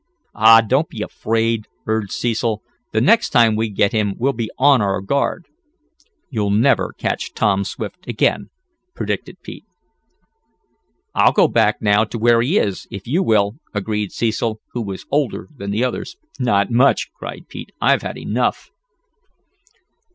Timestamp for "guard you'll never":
4.99-6.91